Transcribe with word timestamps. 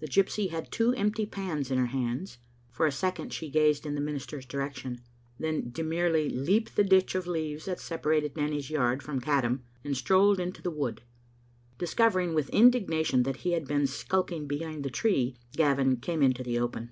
The 0.00 0.08
gypsy 0.08 0.50
had 0.50 0.72
two 0.72 0.92
empty 0.94 1.24
pans 1.26 1.70
in 1.70 1.78
her 1.78 1.86
hands. 1.86 2.38
For 2.72 2.86
a 2.86 2.90
second 2.90 3.32
she 3.32 3.48
gazed 3.48 3.86
in 3.86 3.94
the 3.94 4.00
minister's 4.00 4.44
direction, 4.44 5.00
then 5.38 5.70
demurely 5.70 6.28
leaped 6.28 6.74
the 6.74 6.82
ditch 6.82 7.14
of 7.14 7.28
leaves 7.28 7.66
that 7.66 7.78
separated 7.78 8.36
Nanny's 8.36 8.68
yard 8.68 9.00
from 9.00 9.20
Caddam, 9.20 9.62
and 9.84 9.96
strolled 9.96 10.40
into 10.40 10.60
the 10.60 10.72
wood. 10.72 11.02
Discovering 11.78 12.34
with 12.34 12.50
indignation 12.50 13.22
that 13.22 13.36
he 13.46 13.52
had 13.52 13.68
been 13.68 13.86
skulk 13.86 14.32
ing 14.32 14.48
behind 14.48 14.82
the 14.82 14.90
tree, 14.90 15.36
Gavin 15.52 15.98
came 15.98 16.20
into 16.20 16.42
the 16.42 16.58
open. 16.58 16.90